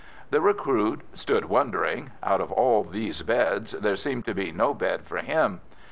The 0.31 0.41
recruit 0.41 1.01
stood 1.13 1.45
wondering 1.45 2.09
out 2.23 2.41
of 2.41 2.51
all 2.51 2.83
these 2.83 3.21
beds, 3.21 3.73
there 3.73 3.95
seemed 3.95 4.25
to 4.25 4.33
be 4.33 4.51
no 4.51 4.73
bed 4.73 5.05
for 5.05 5.17
him. 5.17 5.61